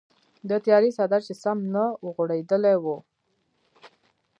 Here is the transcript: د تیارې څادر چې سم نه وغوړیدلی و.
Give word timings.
د 0.49 0.51
تیارې 0.65 0.89
څادر 0.97 1.21
چې 1.27 1.33
سم 1.43 1.57
نه 1.73 1.83
وغوړیدلی 2.05 2.75
و. 2.83 2.85